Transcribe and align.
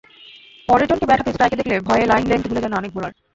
পরেরজনকে 0.69 1.07
bat 1.07 1.19
হাতে 1.21 1.33
স্ট্রাইকে 1.33 1.59
দেখলে 1.59 1.75
ভয়ে 1.87 2.09
লাইন-লেংথ 2.11 2.45
ভুলে 2.47 2.63
যান 2.63 2.73
অনেক 2.73 2.91
বোলার। 2.95 3.13